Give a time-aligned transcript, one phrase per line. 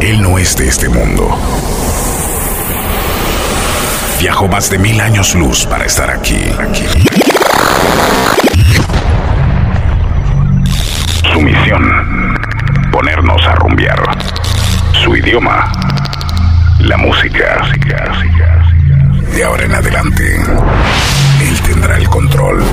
[0.00, 1.38] Él no es de este mundo.
[4.20, 6.40] Viajó más de mil años luz para estar aquí.
[6.58, 6.84] aquí.
[11.32, 12.38] Su misión,
[12.92, 14.02] ponernos a rumbear.
[15.04, 15.72] Su idioma,
[16.80, 17.60] la música.
[19.34, 20.38] De ahora en adelante,
[21.72, 22.64] tendrá el control.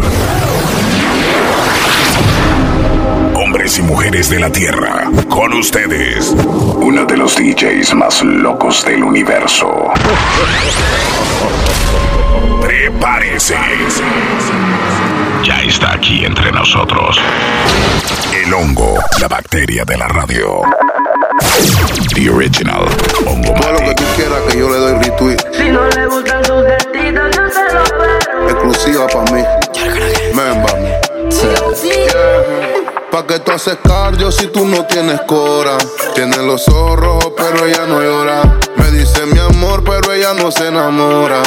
[3.35, 6.33] Hombres y mujeres de la Tierra, con ustedes,
[6.77, 9.91] uno de los DJs más locos del universo.
[12.59, 13.57] Prepárese.
[15.43, 17.19] Ya está aquí entre nosotros.
[18.33, 20.63] El hongo, la bacteria de la radio.
[22.17, 22.81] The original
[23.27, 25.37] hongo Todo lo que tú quieras que yo le doy retweet.
[25.53, 28.49] Si no le gustan sus tetitas, yo se lo espero.
[28.49, 29.43] Exclusiva para mí.
[30.33, 30.73] Memba.
[33.11, 35.77] Pa' que tú haces cardio si tú no tienes cora.
[36.15, 38.41] Tiene los ojos rojos, pero ella no llora.
[38.77, 41.43] Me dice mi amor, pero ella no se enamora.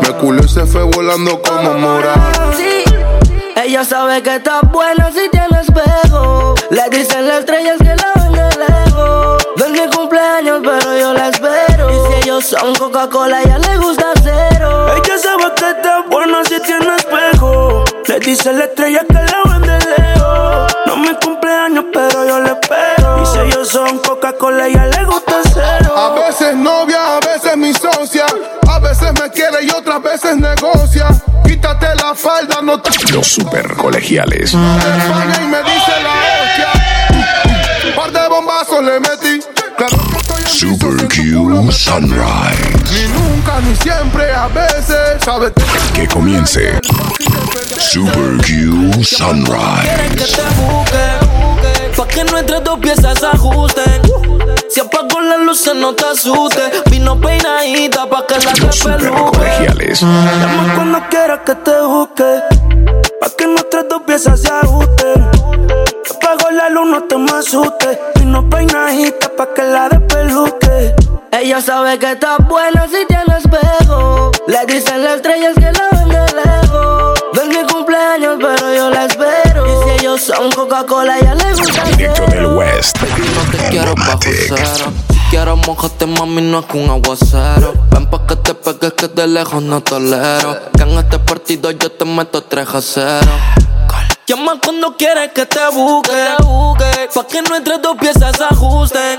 [0.00, 2.14] Me culo y se fue volando como mora.
[2.56, 2.82] Sí,
[3.62, 6.54] ella sabe que está buena si tiene espejo.
[6.70, 9.33] Le dicen las estrellas que la ven de lejos.
[9.56, 11.88] No es mi cumpleaños, pero yo la espero.
[11.90, 14.86] Y si ellos son Coca-Cola, a ella le gusta cero.
[14.94, 17.84] Ella sabe que está buena si tiene espejo.
[18.08, 20.72] Le dice la estrella que la ven de lejos.
[20.86, 23.22] No me cumpleaños, pero yo le espero.
[23.22, 26.14] Y si ellos son Coca-Cola, a ella le gusta A cero.
[26.16, 28.26] veces novia, a veces mi socia.
[28.68, 31.06] A veces me quiere y otras veces negocia.
[31.46, 34.52] Quítate la falda, no te Los super colegiales.
[41.08, 42.74] Q Sunrise.
[42.92, 45.22] Ni nunca, ni siempre, a veces.
[45.24, 45.52] Sabes
[45.94, 46.78] que comience.
[47.78, 50.08] Super Q Sunrise.
[50.16, 54.02] que te busque, pa' que nuestras dos piezas se ajusten.
[54.70, 56.82] Si apago las luces, no te asustes.
[56.90, 59.38] Vino peinadita pa' que la despeluque.
[59.38, 60.00] colegiales.
[60.00, 62.40] Llama cuando quieras que te busque.
[63.20, 64.83] Pa' que nuestras dos piezas se ajusten.
[66.84, 67.98] No te me asustes.
[68.16, 70.94] Vino peinadita pa' que la despeluque.
[71.32, 74.30] Ella sabe que está buena si tiene espejo.
[74.46, 77.24] Le dicen las estrellas que la ven de lejos.
[77.32, 79.66] No es mi cumpleaños, pero yo la espero.
[79.66, 82.46] Y si ellos son Coca-Cola, a ella le gusta Directo del.
[82.46, 82.96] West.
[83.00, 84.92] No te quiero bajo cero.
[85.10, 87.72] Si quieres mojarte, mami, no es un aguacero.
[87.90, 90.70] Ven pa' que te pegues que de lejos no tolero.
[90.76, 93.20] Que en este partido yo te meto 3 a 0.
[94.26, 96.12] Llama cuando quieres que te busque.
[97.14, 99.18] Pa' que nuestras dos piezas se ajusten.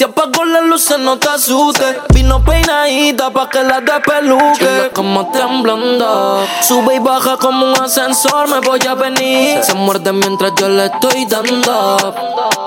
[0.00, 1.94] Si apago las luces, no te asustes.
[2.14, 4.90] Vino peinadita pa' que la despeluque.
[4.94, 6.42] como temblando.
[6.62, 9.62] Sube y baja como un ascensor, me voy a venir.
[9.62, 11.98] Se muerde mientras yo le estoy dando.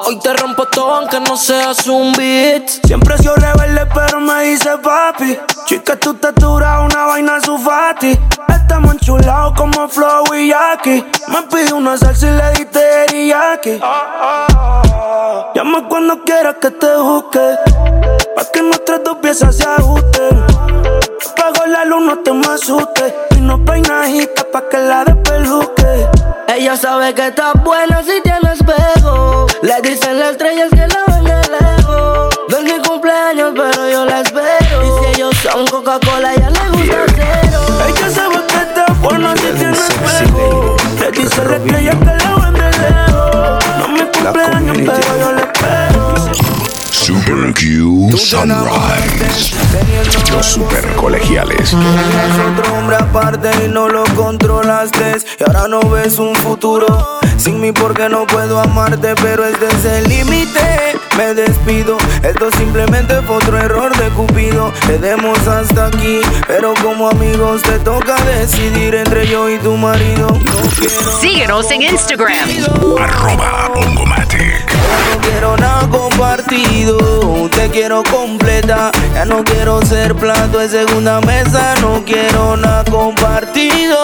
[0.06, 2.70] Hoy te rompo todo aunque no seas un beat.
[2.86, 5.36] Siempre he sido rebelde, pero me dice papi.
[5.66, 8.16] Chica, tu textura, una vaina sufati.
[8.48, 11.04] Estamos enchulados como Flow y Jackie.
[11.30, 13.80] Me pide una salsa y le di teriyaki.
[15.56, 17.23] Llama cuando quieras que te busque.
[17.32, 20.46] Pa' que nuestras dos piezas se ajusten.
[21.32, 23.14] Apago la luz, no te me asustes.
[23.32, 26.08] Vino peinadita pa' que la despeluque.
[26.50, 29.48] Ella sabe que está buena si tiene espejo.
[29.62, 32.40] Le dicen las estrellas que la ven de lejos.
[32.50, 34.84] No es mi cumpleaños, pero yo la espero.
[34.84, 37.60] Y si ellos son Coca-Cola, a ella le gusta cero.
[37.88, 40.76] Ella sabe que está buena si tiene espejo.
[41.00, 43.66] Le dice la estrella que la ven de lejos.
[43.80, 45.23] No me cumpleaños, pero yo
[47.54, 49.56] Q Sunrise.
[50.32, 51.74] Los super colegiales.
[51.74, 57.72] Otro hombre aparte y no lo controlaste Y ahora no ves un futuro sin mí
[57.72, 63.58] porque no puedo amarte Pero este es el límite, me despido Esto simplemente fue otro
[63.58, 69.50] error de Cupido Le demos hasta aquí, pero como amigos te toca decidir entre yo
[69.50, 72.50] y tu marido No Síguenos en Instagram.
[73.00, 74.72] Arroba Ongomatic.
[75.12, 81.76] no quiero nada compartido Te quiero completa, ya no quiero ser plato de segunda mesa
[81.82, 83.98] No quiero nada compartido.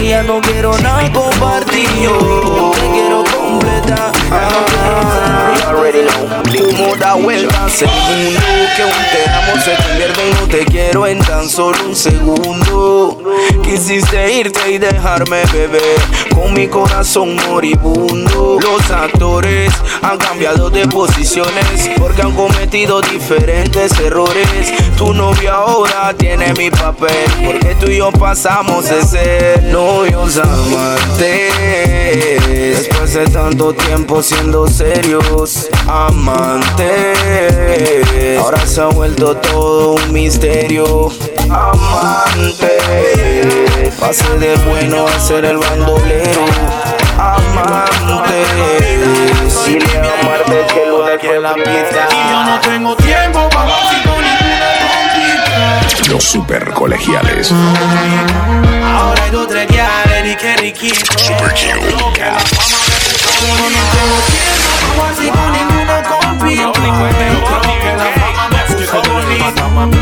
[0.00, 2.72] Y ya no quiero nada compartido.
[2.72, 4.12] Te quiero completa.
[4.30, 6.24] Ah, already know.
[6.76, 11.18] Como da vueltas El mundo que un te amo se convierte en te quiero en
[11.20, 13.18] tan solo un segundo.
[13.62, 16.00] Quisiste irte y dejarme beber
[16.34, 18.58] con mi corazón moribundo.
[18.60, 19.72] Los actores
[20.02, 24.72] han cambiado de posiciones porque han cometido diferentes errores.
[24.96, 30.42] Tu novio ahora tiene mi papel porque tú y yo pasamos de ser novios a
[30.42, 31.50] amarte.
[32.76, 37.18] Después de tanto tiempo siendo serios, amantes.
[38.38, 41.10] Ahora se ha vuelto todo un misterio.
[41.50, 42.78] Amante,
[44.00, 46.44] pase de bueno a ser el bandolero.
[47.18, 48.44] Amante,
[49.48, 52.08] si le amarte que lo que la pista.
[52.10, 54.38] Y yo no tengo tiempo para con ninguna
[56.08, 57.52] Los super colegiales.
[57.52, 61.18] Ahora hay dos tres y que riquito.
[61.18, 61.58] Super Q.
[61.60, 62.12] Yo no
[63.92, 66.02] tengo tiempo para con ninguna
[68.84, 69.46] Yo soy bonito.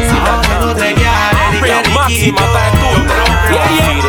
[0.08, 2.32] Si la tengo te chiaré, ti chiaré, ti
[3.48, 4.02] chiaré,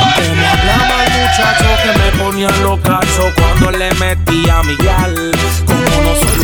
[0.00, 4.76] máxima me hablaba el muchacho que me ponía los cachos cuando le metía a mi
[4.76, 5.32] gal.
[5.66, 6.36] Como no soy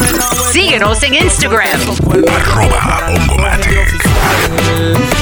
[0.52, 1.80] Síguenos en Instagram.
[2.10, 3.08] Arroba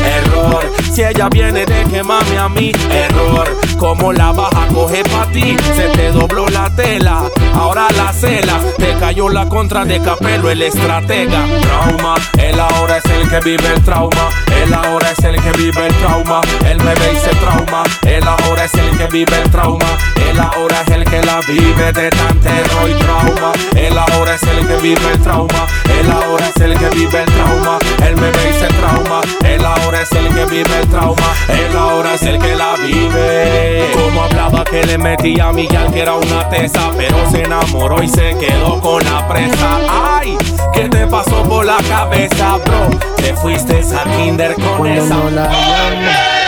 [0.05, 3.49] Error, si ella viene de quemarme a mí, error.
[3.79, 7.23] Como la baja coge pa' ti, se te dobló la tela.
[7.55, 11.47] Ahora la cela, te cayó la contra de Capelo, el estratega.
[11.63, 14.29] Trauma, él ahora es el que vive el trauma.
[14.63, 16.41] Él ahora es el que vive el trauma.
[16.69, 17.20] Él me ve
[17.51, 17.83] trauma.
[18.03, 19.87] Él ahora es el que vive el trauma.
[20.29, 23.53] Él ahora es el que la vive de tan terror y trauma.
[23.77, 25.67] Él ahora es el que vive el trauma.
[25.99, 27.79] Él ahora es el que vive el trauma.
[28.07, 29.21] Él me se trauma.
[29.45, 31.35] Él ahora es el que vive el trauma.
[31.49, 33.91] Él ahora es el que la vive.
[33.93, 38.09] Como hablaba que le metía a Miguel que era una tesa, pero se enamoró y
[38.09, 39.79] se quedó con la presa.
[40.15, 40.37] Ay,
[40.73, 42.91] ¿qué te pasó por la cabeza, bro?
[43.17, 46.40] Te fuiste a kinder con esa.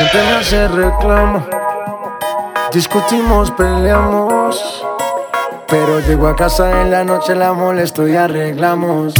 [0.00, 1.46] Siempre me hace reclamo.
[2.72, 4.84] Discutimos, peleamos.
[5.68, 9.14] Pero llego a casa en la noche, la molesto y arreglamos.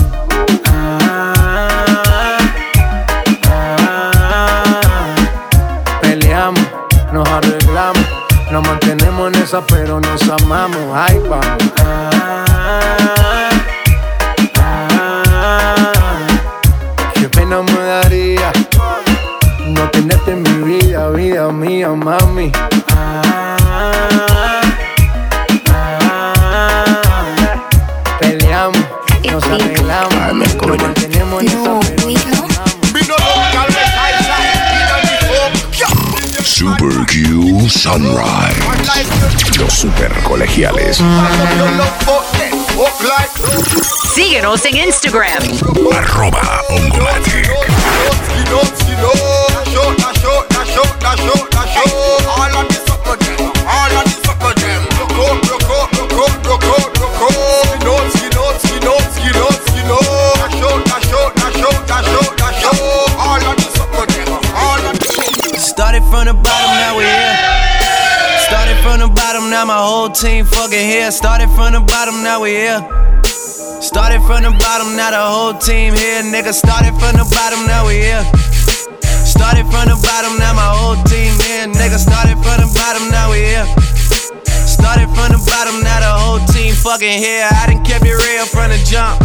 [6.01, 6.67] peleamos,
[7.13, 8.07] nos arreglamos.
[8.51, 10.83] Nos mantenemos en esa, pero nos amamos.
[10.95, 11.71] Ay, vamos.
[21.61, 22.51] Mía, mami.
[36.43, 38.57] Super Q Sunrise.
[39.59, 40.99] Los super colegiales.
[44.15, 45.43] Síguenos en Instagram.
[45.93, 47.51] Arroba Ongomatic.
[66.81, 67.61] Now we here
[68.47, 71.11] Started from the bottom, now my whole team fucking here.
[71.11, 72.81] Started from the bottom, now we here.
[73.81, 76.23] Started from the bottom, now the whole team here.
[76.23, 78.50] Nigga, started from the bottom, now we here.
[79.41, 81.65] Started from the bottom, now my whole team here.
[81.65, 83.65] Nigga, started from the bottom, now we here.
[84.69, 87.49] Started from the bottom, now the whole team fucking here.
[87.49, 89.17] I done kept it real from the jump.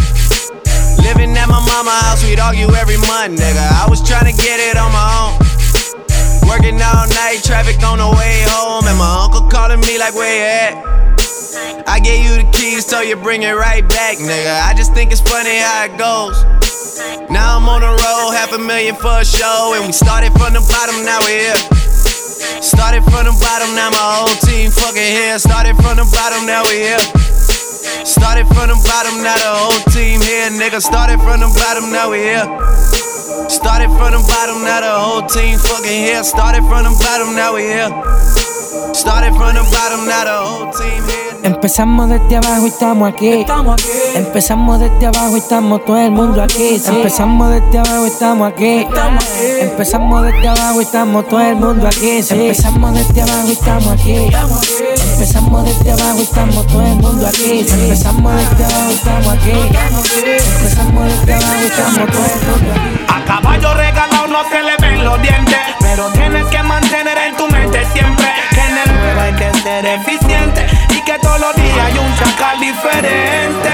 [1.04, 3.60] Living at my mama house, we'd argue every month, nigga.
[3.60, 5.36] I was trying to get it on my own.
[6.48, 10.32] Working all night, traffic on the way home, and my uncle calling me like, where
[10.32, 11.84] you at?
[11.84, 14.64] I gave you the keys, so you bring it right back, nigga.
[14.64, 16.40] I just think it's funny how it goes.
[16.96, 20.56] Now I'm on the road, half a million for a show, and we started from
[20.56, 21.60] the bottom, now we're here.
[22.64, 25.36] Started from the bottom, now my whole team fucking here.
[25.36, 27.04] Started from the bottom, now we're here.
[28.00, 30.80] Started from the bottom, now the whole team here, nigga.
[30.80, 32.48] Started from the bottom, now we here.
[33.52, 36.24] Started from the bottom, now the whole team fucking here.
[36.24, 37.92] Started from the bottom, now we here.
[38.92, 41.26] Started from the bottom, now the whole team here.
[41.46, 43.46] Empezamos desde abajo y estamos aquí.
[44.14, 46.82] Empezamos desde abajo y estamos todo el mundo aquí.
[46.84, 48.86] Empezamos desde abajo y estamos aquí.
[49.60, 52.24] Empezamos desde abajo y estamos todo el mundo aquí.
[52.28, 54.30] Empezamos desde abajo y estamos aquí.
[55.12, 57.60] Empezamos desde abajo y estamos todo el mundo aquí.
[57.60, 59.50] Empezamos desde abajo y estamos aquí.
[60.56, 63.06] Empezamos desde abajo y estamos todo el mundo aquí.
[63.06, 67.46] A caballo regalado no se le ven los dientes, pero tienes que mantener en tu
[67.48, 68.26] mente siempre
[69.66, 73.72] ser eficiente y que todos los días hay un chacal diferente.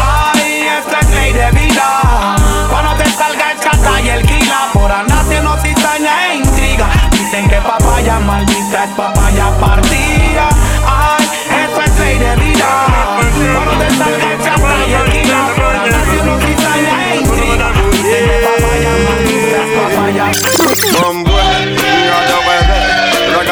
[0.00, 2.36] Ay, esta es ley de vida.
[2.70, 6.88] Cuando te salga el chata y el quila, por andar se nos cizaña e intriga.
[7.10, 10.48] Dicen que papaya maldita es papaya partida.
[10.86, 11.28] Ay,
[11.64, 12.68] esto es ley de vida.
[13.52, 17.66] Cuando te salga el chata y el quila, por andar se nos cizaña e intriga.
[17.92, 21.23] Dicen que papaya maldita es papaya.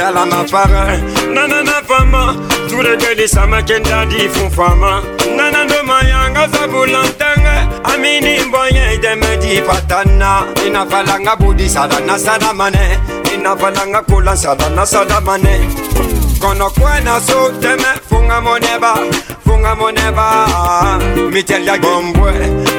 [0.00, 0.96] ala na para.
[1.34, 2.36] Nanana fama
[2.68, 5.02] turegeli samakendadi fun fama.
[5.36, 10.42] Nanando mayanga zabulantanga amini mbonye idemedi patana.
[10.66, 12.98] Inafalanga budisala na sadamane.
[13.34, 15.60] Inafalanga kulansala na sadamane.
[16.40, 18.98] Kono kwena so teme funga moneba
[19.46, 20.48] funga moneba.
[21.30, 22.32] Mitelia gombwe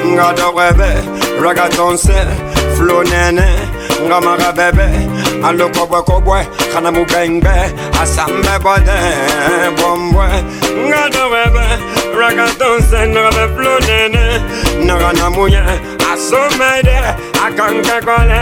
[0.07, 0.89] ngadorebe
[1.41, 2.13] ragatonse
[2.83, 3.47] flo nene
[4.07, 4.87] nga mara bebe
[5.47, 6.39] alo kobwe kobwe
[6.73, 7.53] kana mubengbe
[8.01, 8.97] asambe bode
[9.77, 10.27] bombwe.
[10.87, 11.65] Nga dowebe
[12.19, 14.23] ragatonse nrabe flo nene
[14.85, 15.63] nara na muye
[16.11, 16.97] asomede
[17.45, 18.41] akanke kole.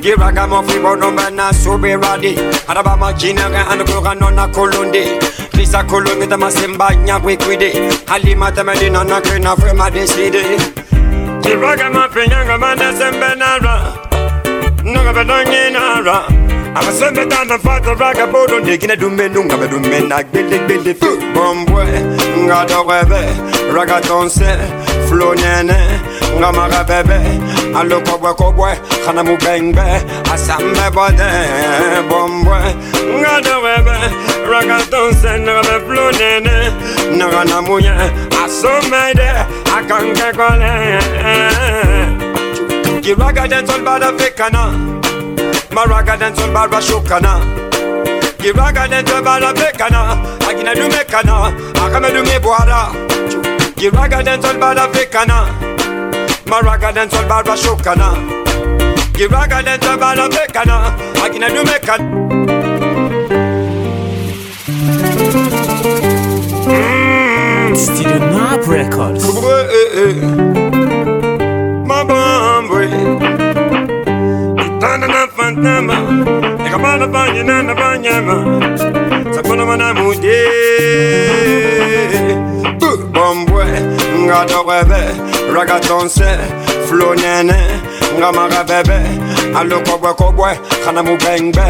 [0.00, 2.38] Giraga mofi bono bana sobe radi.
[2.68, 5.04] Araba machinere anu kurano na kolundi.
[5.50, 7.70] Krisa kolongi tama simba nyabwe kwidi
[8.06, 10.42] Halima temedi nana kena frema desidi
[11.54, 13.74] Giraga mofi nyanga manda sembe nara.
[14.82, 16.16] Nunga bedongi nara.
[16.76, 21.06] Ama sembe tanda fata raga bodo Digina dume nunga be dume na gbili gbili fu
[21.34, 21.84] Bombwe,
[22.44, 23.22] nga do rebe
[23.72, 24.50] Raga tonse,
[25.08, 25.78] flow nene
[26.38, 27.18] Nga mara bebe.
[27.78, 28.70] Alo kobwe kobwe,
[29.04, 29.86] khana mu bengbe
[30.32, 31.30] Asambe bode,
[32.10, 32.58] bombwe
[33.20, 33.96] Nga do rebe
[34.50, 36.56] Raga tonse, nga flow nene
[37.16, 37.94] Nga na muye,
[39.76, 40.72] akange kone
[43.04, 44.62] kiraga den sol bada fekana.
[45.76, 47.32] Maraga den sol bara shokana.
[48.38, 50.00] Kiraga I can't fekana.
[50.48, 51.36] Agina dume kana.
[51.82, 52.80] Akame dume bwara
[53.76, 55.38] kiraga den sol bada fekana.
[56.46, 58.08] Maraga den sol bara shokana.
[59.16, 60.76] Kiraga den sol bada fekana.
[61.24, 62.24] Agina dume kana.
[68.54, 69.24] Bob Records.
[71.90, 72.68] My bomb
[74.80, 75.96] Tanda na fantama,
[76.62, 78.36] nikapanda panya na na panyama,
[79.34, 80.38] sakuna mana muje.
[83.12, 83.64] Bombwe,
[84.22, 85.02] ngado webe,
[85.54, 86.38] ragatonse,
[86.86, 87.83] flow nene.
[88.18, 88.98] nga maravebe
[89.58, 91.62] alo kobwe kobwe kana mubengbe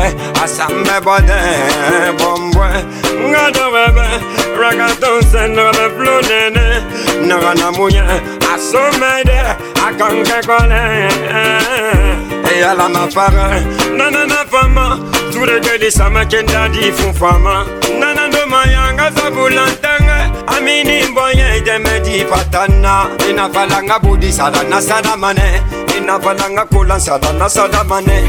[0.45, 1.39] asambe bode
[2.19, 2.69] bombwe.
[3.29, 4.07] Nga dowebe
[4.61, 6.67] ragatonse nobe flunene
[7.27, 8.03] naga na munye
[8.55, 9.39] asomede
[9.87, 10.83] akanke kone.
[12.53, 13.61] Eyala mafara
[13.97, 14.99] nanana fama
[15.33, 17.67] turegelisa makendadi fufama
[18.01, 23.07] nanandoma yanga zabulantange amini mbonye demedi patana.
[23.31, 25.63] Inafalanga budisala nasalamane
[25.95, 28.23] sadamane Inafalanga kula sadana sadamane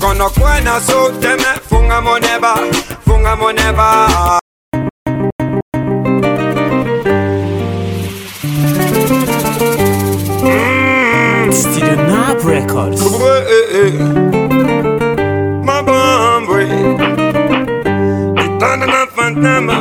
[0.00, 2.54] Kono kwena so deme funga moneba
[3.06, 4.40] Funga moneba.
[10.20, 13.00] Mm, Studio Knob Records.
[13.00, 13.92] Eh, eh.
[15.64, 18.44] Mabambwe eh.
[18.44, 19.76] Itanda na fantama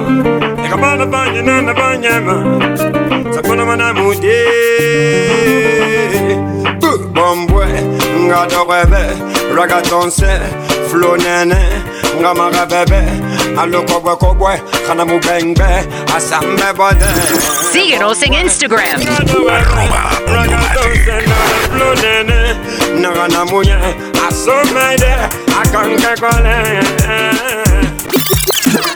[0.61, 2.35] Nikabana banya na na banyama
[3.35, 4.39] Sakuna mana mude
[5.29, 6.18] Bombwe
[8.29, 9.17] Ngado rebe
[9.55, 10.39] Ragaton se
[10.89, 11.57] Flow nene
[12.21, 13.01] Ngamara bebe
[13.57, 15.65] Alo kobwe kobwe Khana mu bengbe
[16.15, 17.09] Asambe bode
[17.73, 19.01] Síguenos en Instagram.
[23.01, 23.77] Nagana muye
[24.27, 25.13] Asomede
[25.59, 26.57] Akanke kole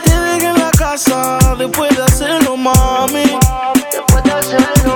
[0.06, 3.24] Te dejé en la casa después de hacerlo, mami.
[3.90, 4.94] Después de hacerlo,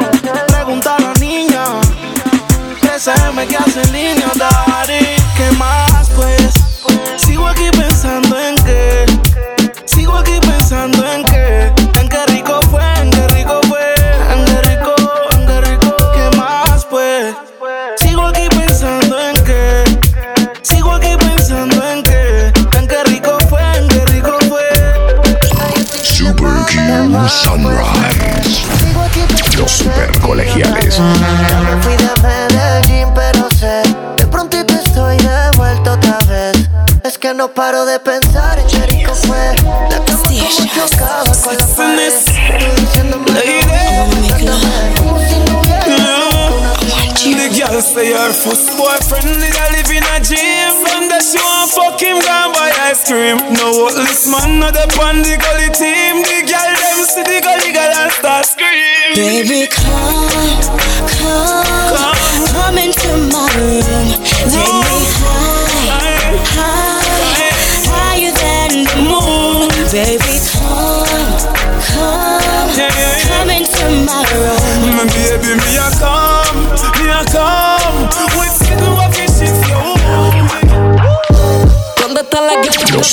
[2.98, 5.17] 13M que hace en línea,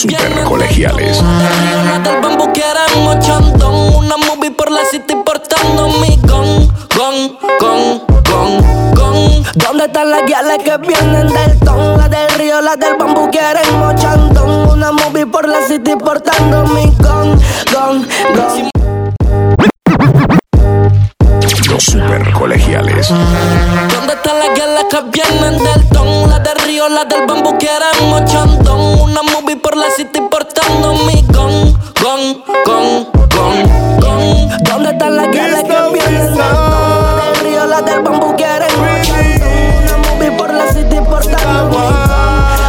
[0.08, 1.24] super colegiales.
[3.04, 3.96] Mochantón.
[3.96, 9.44] Una movie por la city portando mi gon, gon, gon, gon, gon.
[9.56, 11.98] ¿Dónde están las guiales que vienen del ton?
[11.98, 14.70] Las del río, las del bambú quieren mochandón.
[14.70, 17.40] Una movie por la city portando mi gon,
[17.74, 18.70] gon, gon.
[21.70, 23.10] Los super colegiales.
[23.10, 26.30] ¿Dónde están las guiales que vienen del ton?
[26.30, 28.55] Las del río, las del bambú quieren mochantón.
[29.98, 33.56] Una movie por la city portando mi gon, gon, gon, gon,
[34.00, 34.50] gon.
[34.64, 37.18] ¿Dónde están las guiales que vienen del ton?
[37.18, 39.42] Las del río, las del bambú quieren mochandón.
[39.86, 41.76] Una movie por la city portando mi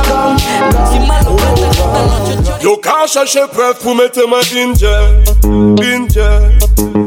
[0.09, 0.37] gon,
[0.71, 2.59] gon, Si me lo metes, te lo chucho.
[2.61, 5.25] Yo ka chache preuve pou mette ma danger
[5.75, 6.59] Danger,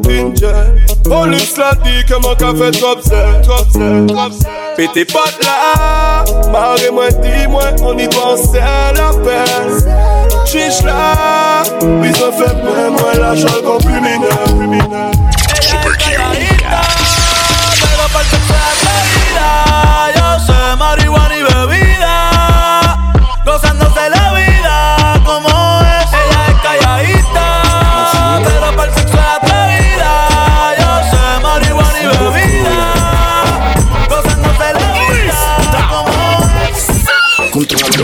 [0.01, 5.03] danger Polis la di ke man ka fe trop zè Trop zè, trop zè Pete
[5.11, 8.59] pat la Mare mwen di mwen On y doit se
[8.95, 9.75] la pen
[10.45, 11.63] Chiche la
[11.99, 15.18] Bizon fe pen mwen la chal kon criminel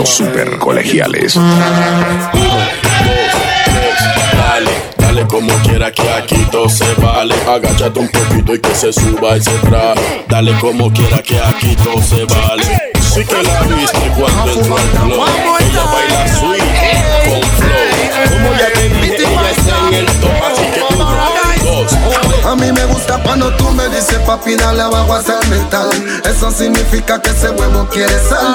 [0.06, 1.34] Los super colegiales.
[1.34, 1.50] Dale,
[4.98, 7.34] dale como quiera que aquí todo se vale.
[7.48, 10.24] Agáchate un poquito y que se suba ese traje.
[10.28, 12.92] Dale como quiera que aquí todo se vale.
[13.00, 15.24] Sí que la viste cuando entró al club.
[15.58, 16.62] Ella baila sweet
[17.24, 18.30] con flow.
[18.30, 21.04] Como ya te dije, ella está en el top, así que uno,
[21.64, 21.90] dos.
[22.46, 25.90] A mí me gusta cuando tú me dices papi dale abajo hasta el metal
[26.24, 28.54] Eso significa que ese huevo quiere sal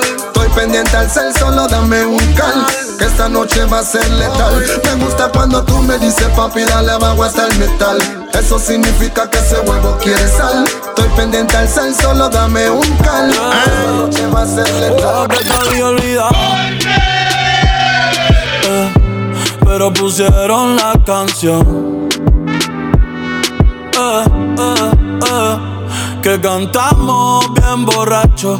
[0.55, 2.65] pendiente al cel, solo dame un cal
[2.97, 4.63] Que esta noche va a ser letal.
[4.83, 7.97] Me gusta cuando tú me dices papi dale abajo hasta el metal
[8.33, 10.63] Eso significa que ese huevo quiere sal.
[10.65, 15.27] Estoy pendiente al cel, solo dame un cal Esta noche va a ser letal.
[18.63, 18.93] Eh,
[19.65, 22.09] pero pusieron la canción.
[23.97, 24.23] Eh,
[24.59, 25.71] eh,
[26.21, 28.59] que cantamos bien borracho,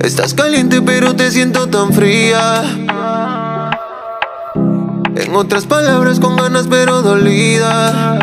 [0.00, 2.62] Estás caliente pero te siento tan fría.
[5.14, 8.18] En otras palabras con ganas pero dolida.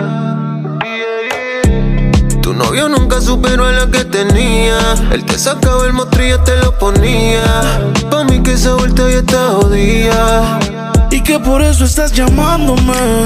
[2.42, 4.80] Tu novio nunca superó a la que tenía.
[5.12, 7.44] El que sacaba el mostrillo te lo ponía.
[8.10, 10.60] Pa' mí que esa vuelta ya está jodida.
[11.12, 13.26] Y que por eso estás llamándome.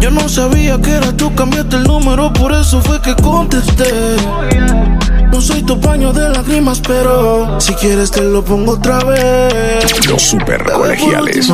[0.00, 4.16] Yo no sabía que era tú, cambiaste el número, por eso fue que contesté.
[5.32, 9.84] No soy tu paño de lágrimas, pero si quieres te lo pongo otra vez.
[10.08, 11.48] Los super colegiales.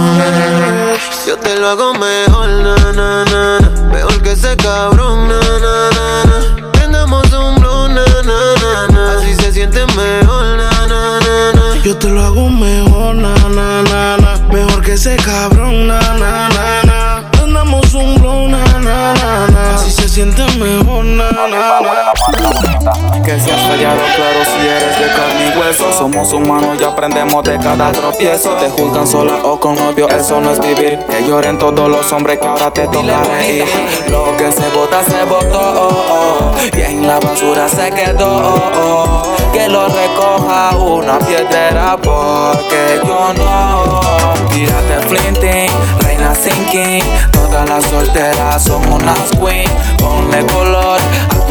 [1.26, 3.70] Yo te lo hago mejor, na, na, na, na.
[3.92, 6.70] Mejor que ese cabrón, na, na, na, na.
[6.72, 9.18] Prendamos un blow, na, na, na, na.
[9.18, 11.82] Así se siente mejor, na, na, na, na.
[11.82, 14.36] Yo te lo hago mejor, na, na, na, na.
[14.52, 17.30] Mejor que ese cabrón, na, na, na, na.
[17.32, 19.74] Prendamos un blow, na, na, na, na.
[19.74, 23.22] Así se siente mejor, na, na, na.
[23.24, 25.90] Que si has fallado, claro, si eres de carne y hueso.
[25.90, 28.50] Somos humanos y aprendemos de cada tropiezo.
[28.56, 30.98] Te juzgan sola o con novio, eso no es vivir.
[31.08, 33.64] Que lloren todos los hombres que ahora te toca reír.
[34.10, 36.52] Lo que se bota, se botó.
[36.76, 39.22] Y en la basura se quedó.
[39.52, 44.00] Que lo recoja una piedrera porque yo no.
[44.52, 45.70] Tírate flinting,
[47.30, 49.68] Todas las solteras son unas queen.
[49.98, 50.98] Ponle color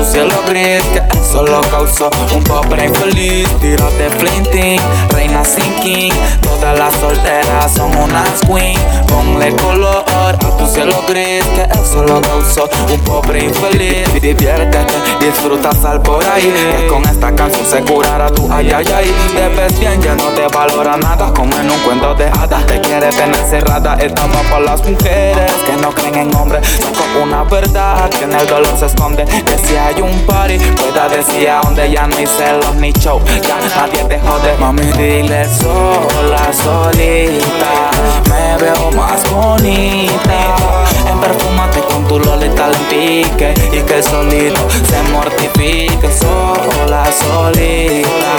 [0.01, 3.47] tu cielo gris Que solo causó un pobre infeliz.
[3.59, 8.77] Tírate flinting, reina sinking Todas las solteras son unas queen.
[9.07, 14.11] Ponle color a tu cielo gris Que solo causó un pobre infeliz.
[14.21, 16.51] Diviértete, disfruta sal por ahí.
[16.51, 19.15] Que con esta canción se curará tu ay ay ay.
[19.35, 21.31] Te ves bien, ya no te valora nada.
[21.33, 25.51] Como en un cuento de hadas Te quiere tener cerrada Esta va para las mujeres
[25.65, 26.67] que no creen en hombres.
[26.67, 29.25] Saco una verdad que en el dolor se esconde.
[29.25, 29.57] Que
[29.99, 30.57] un party.
[30.77, 33.19] Pueda decir a donde ya no hay celos ni show.
[33.25, 37.91] Ya nadie te jode Mami dile sola, solita.
[38.29, 44.67] Me veo más bonita En perfumate con tu lolita al pique Y que el solito
[44.89, 48.33] se mortifique Sola, solita.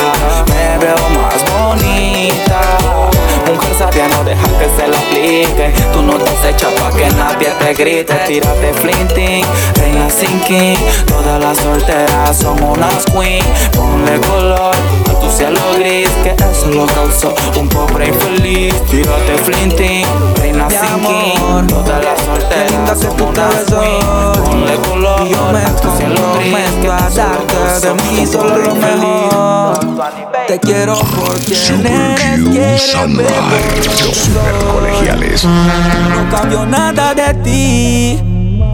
[0.49, 2.61] Me veo más bonita.
[3.47, 5.73] Mujer sabia no deja que se lo aplique.
[5.93, 8.15] Tú no te echas pa' que nadie te grite.
[8.27, 9.45] Tírate flinting,
[9.77, 13.45] reina sinking Todas las solteras son unas queen.
[13.75, 14.75] Ponle color
[15.33, 18.75] a tu cielo gris Que eso lo causó un pobre infeliz.
[18.91, 21.67] Tírate flinting, reina sinking.
[21.69, 24.45] Todas las solteras son unas queen.
[24.45, 28.59] Ponle color y yo me a tu cielo gris Que a darte de mí solo
[28.59, 29.81] lo mejor.
[30.47, 35.45] Te quiero porque eres quien Los super colegiales.
[35.45, 38.19] No cambio nada de ti.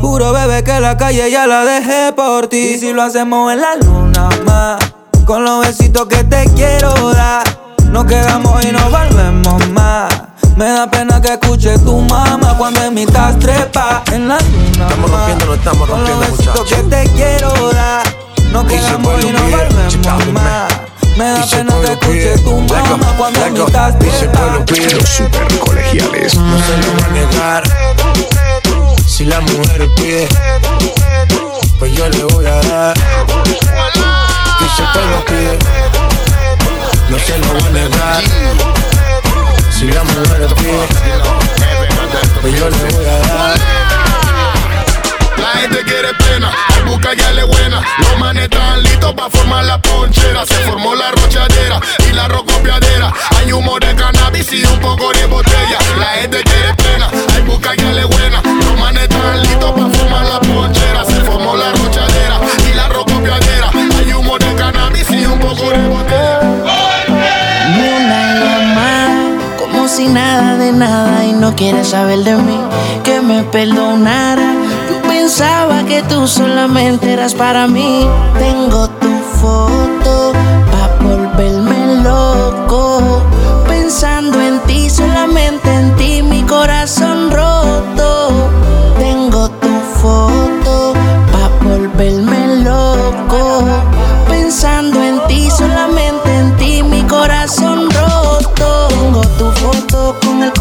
[0.01, 2.75] Juro, bebé, que la calle ya la dejé por ti.
[2.75, 4.98] Y si lo hacemos en la luna más,
[5.29, 7.45] con los besitos que te quiero dar,
[7.91, 10.09] nos quedamos y nos volvemos más.
[10.57, 14.89] Me da pena que escuche tu mamá cuando en mitad trepa en la luna.
[14.89, 18.07] Estamos rompiendo, no estamos Con los rompiendo, besitos que te quiero dar,
[18.53, 20.73] nos quedamos y nos volvemos más.
[21.19, 24.41] Me da Y pena que escuche tu mamá cuando en mitad trepa.
[24.67, 26.37] Los super colegiales.
[26.37, 27.63] No se lo va a negar.
[29.07, 30.27] Si la mujer pide,
[31.79, 33.88] pues yo le voy a dar.
[37.09, 38.23] Lo lo a negar.
[39.71, 40.87] Si la mujer pide,
[42.41, 42.77] pues yo le.
[45.39, 46.13] La gente quiere
[46.69, 47.83] hay busca ya le buena.
[47.99, 50.45] Los manes están listos para formar la ponchera.
[50.47, 53.13] Se formó la rochadera y la rocopiadera.
[53.39, 55.79] Hay humo de cannabis y un poco de botella.
[55.99, 58.43] La gente quiere pena, hay busca ya le buena.
[58.43, 61.05] Los manes están listos para formar la ponchera.
[61.05, 63.48] Se formó la rochadera y la rocopiadera.
[65.11, 66.41] Y un poco de botella.
[67.75, 72.59] Ni una llamada, como si nada de nada y no quieres saber de mí,
[73.05, 74.55] que me perdonara.
[74.91, 78.07] Yo pensaba que tú solamente eras para mí.
[78.39, 78.88] Tengo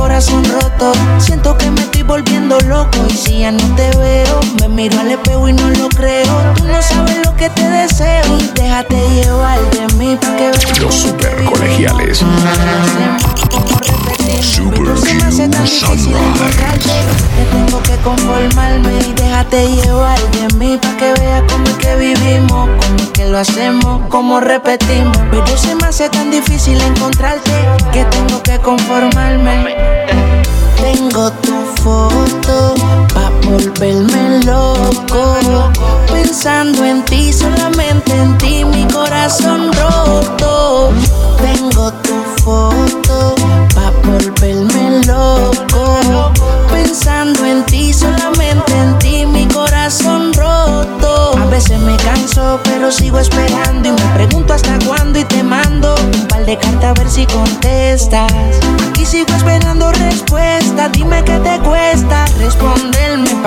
[0.08, 0.93] corazón roto.
[1.17, 2.98] Siento que me estoy volviendo loco.
[3.10, 6.54] Y si ya no te veo, me miro al espejo y no lo creo.
[6.56, 8.24] Tú no sabes lo que te deseo.
[8.39, 10.80] Y déjate llevar de mí pa' que veas.
[10.80, 10.96] Los
[14.41, 15.36] super colegiales.
[15.36, 17.28] Super Q Sunrise.
[17.38, 21.95] Que tengo que conformarme y déjate llevar de mí pa' que veas cómo es que
[21.95, 25.17] vivimos, cómo es que lo hacemos, cómo repetimos.
[25.32, 27.52] Pero se me hace tan difícil encontrarte
[27.91, 29.76] que tengo que conformarme.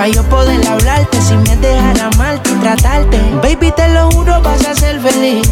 [0.01, 1.21] Pa' yo poder hablarte.
[1.21, 3.19] Si me dejara amarte y tratarte.
[3.43, 5.47] Baby, te lo juro, vas a ser feliz.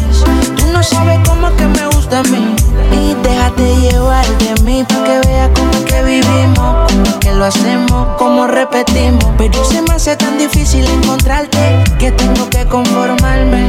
[0.56, 2.56] Tú no sabes cómo que me gusta a mí.
[3.00, 6.90] Y déjate llevar de mí pa' que veas cómo es que vivimos.
[6.90, 9.24] Cómo es que lo hacemos, cómo repetimos.
[9.38, 13.62] Pero se me hace tan difícil encontrarte que tengo que conformarme.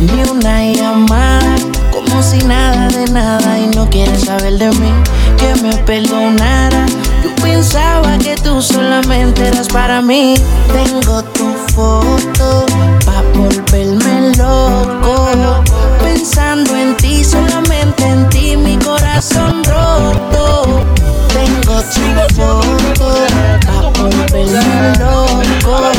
[0.00, 1.56] Ni una llamada,
[1.90, 4.92] como si nada de nada y no quieres saber de mí,
[5.38, 6.86] que me perdonara.
[7.54, 10.34] Pensaba que tú solamente eras para mí.
[10.72, 12.66] Tengo tu foto
[13.06, 15.62] pa volverme loco,
[16.02, 20.84] pensando en ti, solamente en ti, mi corazón roto.
[21.28, 23.24] Tengo tu foto
[23.64, 25.92] pa volverme loco,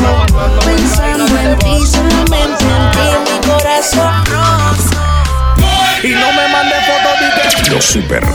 [0.66, 2.66] pensando en ti, solamente
[3.82, 5.00] sabroso.
[6.04, 8.26] Y no me mande fotos de Los super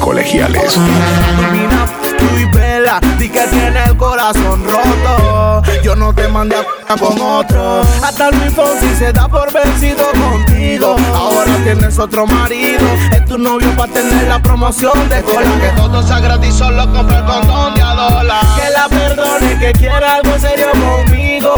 [2.90, 5.62] Vela, di que tiene el corazón roto.
[5.82, 7.82] Yo no te mandé a con otro.
[8.02, 10.96] Hasta Luis Fonsi se da por vencido contigo.
[11.14, 12.86] Ahora tienes otro marido.
[13.12, 15.50] Es tu novio para tener la promoción de cola.
[15.60, 18.42] Que todo sea gratis, solo compra el condón de dólar.
[18.56, 21.54] Que la perdone, que quiera algo serio conmigo.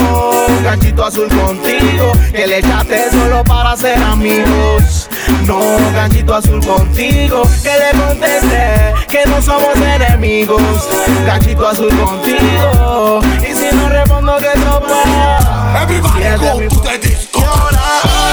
[0.63, 2.13] Ganchito azul contigo.
[2.31, 5.02] Que le echaste solo para ser amigos.
[5.47, 5.61] No,
[5.93, 7.43] ganchito azul contigo.
[7.63, 10.63] Que le contesté que no somos enemigos.
[11.27, 13.21] Ganchito azul contigo.
[13.43, 15.83] Y si no respondo que no para.
[15.83, 17.41] Everybody go to the disco.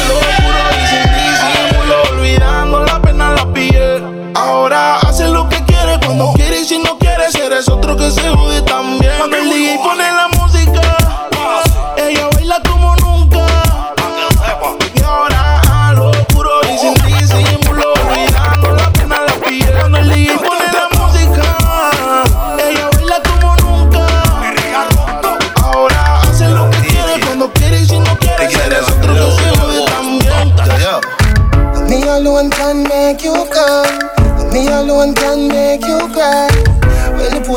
[0.07, 4.31] Locura y sin disimulo, olvidando la pena la piel.
[4.35, 7.09] Ahora hace lo que quiere cuando quiere y si no quiere
[7.45, 9.08] eres otro que se jode también.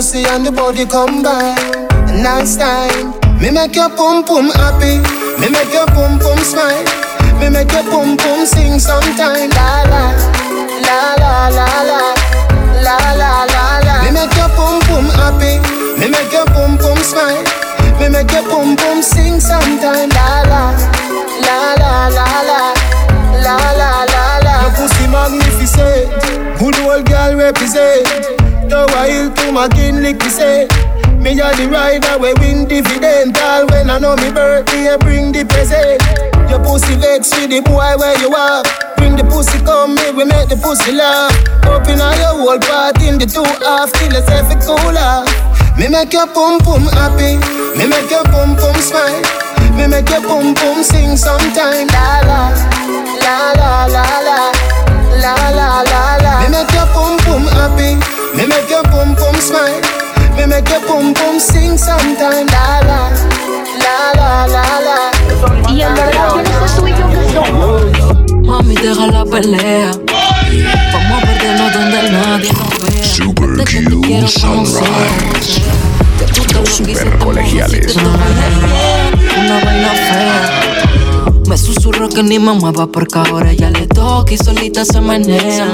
[0.02, 1.54] Pussy and the body combine,
[2.26, 3.14] nice time.
[3.38, 4.98] Me make your pum pum happy.
[5.38, 6.82] Me make your pum pum smile.
[7.38, 9.46] Me make your pum pum sing sometime.
[9.54, 10.02] La la
[10.82, 12.02] la la la la
[12.82, 13.94] la la la la.
[14.02, 15.62] Me make your pum pum happy.
[15.94, 17.46] Me make your pum pum smile.
[18.02, 20.10] Me make your pum pum sing sometime.
[20.18, 20.62] La la
[21.46, 22.60] la la la la
[23.38, 24.54] la la la la.
[24.66, 26.10] Your pussy magnificent,
[26.58, 28.11] good old girl represent
[29.52, 30.66] time again, lick say.
[31.18, 33.36] Me a the rider we win dividend.
[33.38, 36.02] All when I know me birthday, I bring the present.
[36.50, 38.62] Your pussy vex with the boy where you are.
[38.96, 41.32] Bring the pussy come, me we make the pussy laugh.
[41.66, 45.24] Open all your whole part in the two half till it's every cooler.
[45.76, 47.38] Me make your pum pum happy.
[47.78, 49.22] Me make your pum pum smile.
[49.76, 51.88] Me make your pum pum sing sometime.
[51.92, 52.40] La la,
[53.20, 54.40] la la la la,
[55.20, 56.32] la la la la.
[56.42, 58.21] Me make your pum pum happy.
[58.34, 59.80] Me make your pum pum smile.
[60.36, 62.46] Me make your pum pum sing sometime.
[62.46, 63.10] La la
[63.78, 65.72] la la la la.
[65.72, 68.46] Y en verdad tienes que subir yo que soy.
[68.46, 69.90] Mami, deja la pelea.
[70.92, 73.04] Vamos a perdernos donde nadie nos vea.
[73.04, 74.28] Super Q.
[74.28, 75.62] Sunrise.
[76.54, 77.96] Los super colegiales.
[77.96, 80.71] Una vaina fea.
[81.46, 85.70] Me susurro que ni me mueva porque ahora ya le toca y solita se menea.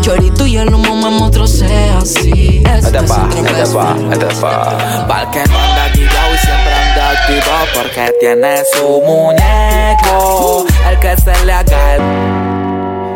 [0.00, 2.62] Chorito y el humo me motrocea así.
[2.64, 3.64] Este es este
[4.12, 5.06] este pa.
[5.08, 10.66] Pa'l que no anda guillao y siempre anda activo porque tiene su muñeco.
[10.90, 12.02] El que se le haga el.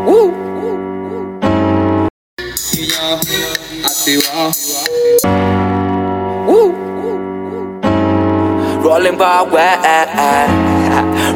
[0.07, 0.33] Uh.
[6.47, 6.91] Uh.
[8.83, 9.79] Rolling Power,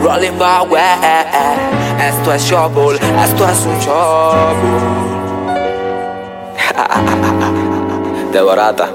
[0.04, 0.98] Rolling Power,
[1.98, 4.82] esto es Showbull, esto es un Showbull.
[8.30, 8.90] De barata,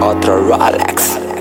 [0.00, 1.31] otro Rolex.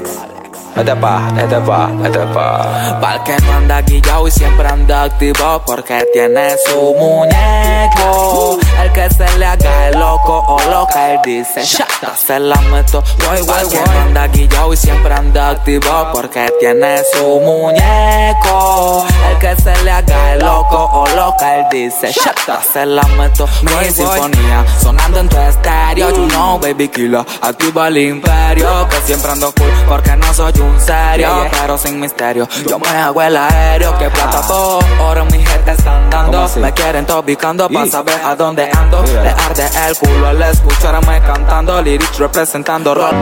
[0.76, 2.98] Este pa, este pa, este pa.
[3.02, 8.58] Pa'l que no anda guillao y siempre anda activo porque tiene su muñeco.
[8.82, 13.04] El que se le haga el loco o loca, él dice, shata, se la meto.
[13.28, 19.06] Voy, voy, que no anda guillao y siempre anda activo porque tiene su muñeco.
[19.30, 23.48] El que se le haga el loco o loca, él dice, shata, se la meto.
[23.64, 26.10] Mi sinfonía sonando en tu estéreo.
[26.12, 28.88] You know, baby killer, activa el imperio.
[28.90, 32.47] Que siempre ando cool porque no soy un serio, pero sin misterio.
[32.67, 34.80] Yo me hago el aéreo, que plata todo.
[35.00, 36.47] Ahora mi gente están dando.
[36.58, 39.04] Me quieren topicando para saber a dónde ando.
[39.04, 41.82] Le arde el culo al escucharme cantando.
[41.82, 43.13] Lyrics representando rock.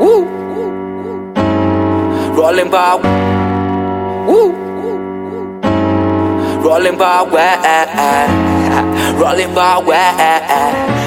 [0.00, 0.24] Uh.
[2.36, 3.00] Rolling power.
[4.26, 4.52] Uh.
[6.62, 7.58] Rolling power.
[9.18, 9.96] Rolling power.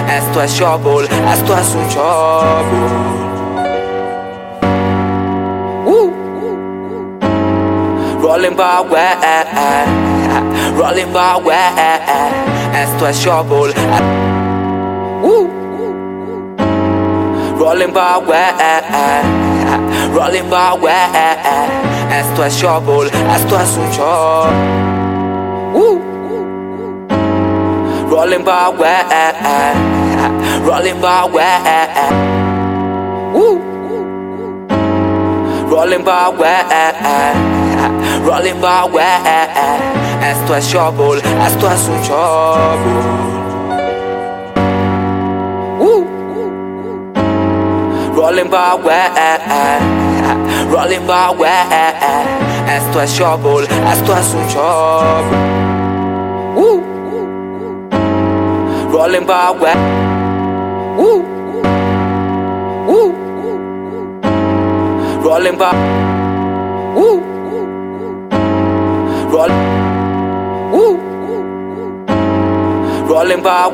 [0.09, 3.28] Esto es Showbull, esto es un Showbull.
[8.19, 9.15] rolling by where,
[10.75, 11.73] rolling by where,
[12.73, 13.71] esto es trouble.
[15.23, 15.47] Woo.
[17.57, 18.53] Rolling by where,
[20.11, 21.09] rolling by where,
[22.11, 24.47] esto es trouble, esto es un show.
[25.73, 25.99] Woo.
[28.09, 29.73] Rolling by where,
[30.67, 32.09] rolling by where,
[33.33, 33.59] woo.
[35.69, 37.58] Rolling by where.
[38.25, 39.47] Rolling my way
[40.21, 43.01] Esto es trouble, esto es un trouble
[45.79, 46.05] Woo.
[48.15, 49.09] Rolling my way
[50.69, 51.93] Rolling my way
[52.67, 55.37] Esto es trouble, esto es un trouble
[56.55, 56.83] Woo.
[58.91, 59.75] Rolling my way
[60.97, 61.23] Woo.
[62.87, 63.13] Woo.
[65.23, 65.71] Rolling by
[66.95, 67.38] Woo.
[69.29, 69.51] Roll.
[70.71, 70.97] Uh.
[73.07, 73.67] Rolling by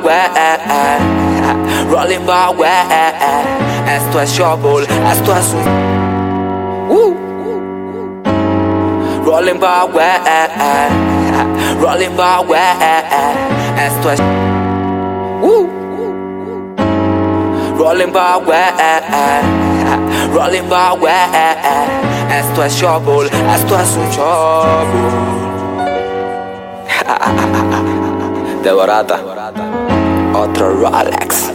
[1.89, 2.53] Rolling by
[3.87, 5.63] Esto es Showball, esto es un
[6.89, 7.15] Woo.
[9.25, 9.87] Rolling by
[11.79, 12.43] Rolling by
[13.77, 14.19] Esto es
[15.41, 15.69] Woo.
[17.77, 18.39] Rolling by
[20.31, 20.95] Rolling by
[22.29, 25.52] Esto es Showball, esto es un
[27.03, 28.63] show.
[28.63, 29.19] Devorata,
[30.33, 31.51] otro Rolex.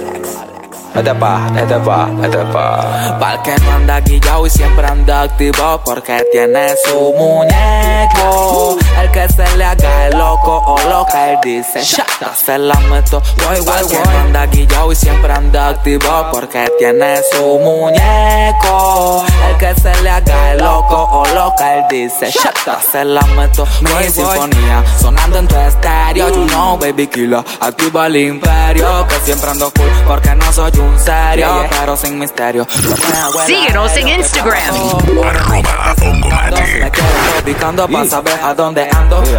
[0.94, 3.16] Este pa, este pa, este pa.
[3.20, 8.78] Pa'l que no anda guillao y siempre anda activo porque tiene su muñeco.
[9.09, 13.23] El que se le haga el loco o loca, él dice, shata, se la meto.
[13.42, 14.16] Voy, voy, voy.
[14.21, 19.25] anda guillao y siempre anda activo porque tiene su muñeco.
[19.49, 23.66] El que se le haga el loco o loca, él dice, shata, se la meto.
[23.81, 26.29] Mi sinfonía sonando en tu estéreo.
[26.29, 29.07] You know, baby killer, activa el imperio.
[29.09, 32.66] Que siempre ando cool porque no soy un serio, pero sin misterio.
[33.47, 34.75] Síguenos en Instagram.
[35.25, 35.94] Arroba
[37.42, 38.88] ubicando para saber a dónde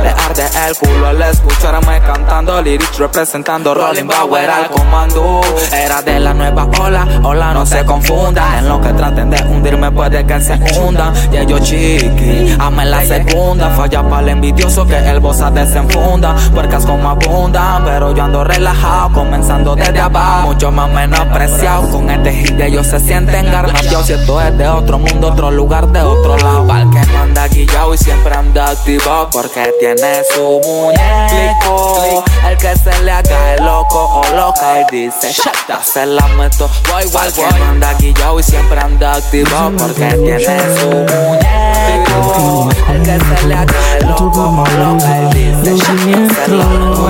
[0.01, 2.61] Le arde el culo al escucharme cantando.
[2.61, 5.41] Lyrics representando Rolling Bauer al comando.
[5.73, 8.59] Era de la nueva ola, ola no se confundan.
[8.59, 11.13] En lo que traten de hundirme puede que se hundan.
[11.31, 13.69] Y yo chiqui, ame la segunda.
[13.71, 16.35] Falla para el envidioso que el bossa desenfunda.
[16.53, 19.13] Puercas como abundan, pero yo ando relajado.
[19.13, 21.89] Comenzando desde abajo, mucho más menospreciado.
[21.89, 24.05] Con este hit ellos se sienten garnateados.
[24.05, 26.67] Si esto es de otro mundo, otro lugar, de otro lado.
[26.67, 29.29] Pa'l que no anda guillao y siempre anda activo.
[29.51, 32.23] Porque tiene su muñeco.
[32.47, 36.69] El que se le haga el loco o loca, él dice, shata, se la meto.
[36.91, 37.59] Voy, voy, voy.
[37.59, 39.71] no anda guillao y siempre anda activo.
[39.75, 42.69] Porque tiene su muñeco.
[42.93, 47.09] El que se le haga el loco o loca, él dice, shata, se la meto.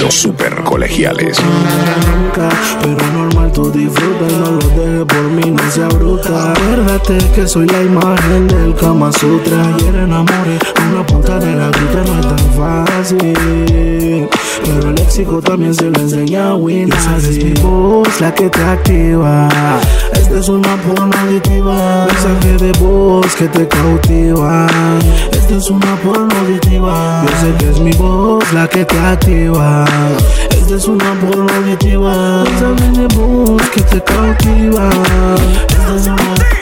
[0.00, 1.38] Los super colegiales.
[1.40, 2.48] Nunca,
[2.80, 6.52] pero normal tú disfruta y no lo dejes por mí, no sea bruta.
[6.52, 9.74] Acuérdate que soy la imagen del Kama Sutra.
[9.74, 10.58] Ayer enamoré
[10.90, 14.28] una punta de la guita, no es tan fácil.
[14.64, 16.94] Pero el léxico también se lo enseña a Winnie.
[17.16, 19.48] es mi voz la que te activa.
[20.12, 22.06] Esta es una porno auditiva.
[22.06, 24.66] Mensaje de voz que te cautiva.
[25.32, 27.24] Esta es una porno auditiva.
[27.26, 29.84] Yo sé que es mi voz la que te activa.
[30.70, 31.14] Es una.
[31.14, 34.88] Mensaje de voz que te cautiva.
[35.68, 36.61] Esta es una.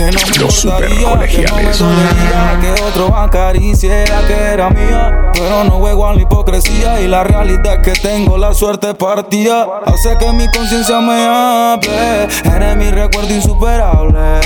[0.00, 5.30] Que no me Los importaría, que no que otro acariciara que era mía.
[5.34, 9.66] Pero no juego a la hipocresía y la realidad es que tengo la suerte partida.
[9.84, 12.28] Hace que mi conciencia me hable.
[12.44, 14.40] Eres mi recuerdo insuperable.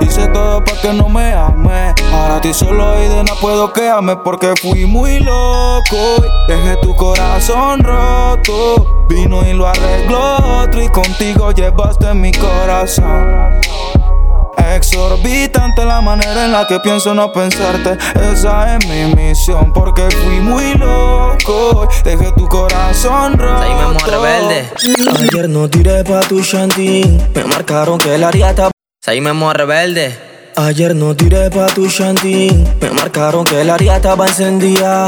[0.00, 1.94] Hice todo para que no me ame.
[2.12, 5.82] Ahora ti solo y de no puedo quedarme porque fui muy loco.
[5.92, 9.06] y Dejé tu corazón roto.
[9.08, 13.60] Vino y lo arregló otro y contigo llevaste mi corazón.
[14.96, 17.98] Exorbitante la manera en la que pienso no pensarte.
[18.32, 21.86] Esa es mi misión porque fui muy loco.
[22.02, 23.60] Dejé tu corazón roto.
[23.60, 24.70] Seguimos rebelde.
[25.18, 27.18] Ayer no tiré pa' tu shanty.
[27.34, 28.70] Me marcaron que la ariata.
[29.02, 30.25] Seguimos rebelde.
[30.58, 32.64] Ayer no tiré pa' tu shanty.
[32.80, 35.06] Me marcaron que la área estaba encendida.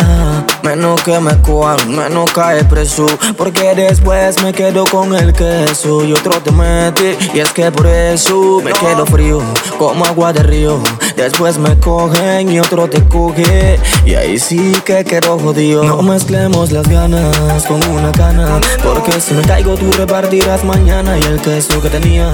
[0.62, 3.07] Menos que me cuan, menos cae preso.
[3.34, 6.05] Porque después me quedo con el queso.
[6.05, 9.40] Y otro te mete, y es que por eso me quedo frío.
[9.78, 10.82] Como agua de río.
[11.16, 13.80] Después me cogen y otro te coge.
[14.05, 15.82] Y ahí sí que quedo jodido.
[15.82, 18.61] No mezclemos las ganas con una cana.
[18.84, 21.16] Porque si me caigo, tú repartirás mañana.
[21.16, 22.30] Y el queso que tenía,